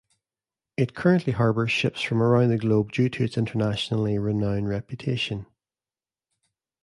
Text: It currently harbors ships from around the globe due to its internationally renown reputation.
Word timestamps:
It 0.77 0.95
currently 0.95 1.31
harbors 1.33 1.71
ships 1.71 2.01
from 2.01 2.23
around 2.23 2.49
the 2.49 2.57
globe 2.57 2.91
due 2.91 3.07
to 3.09 3.23
its 3.23 3.37
internationally 3.37 4.17
renown 4.17 4.65
reputation. 4.65 5.45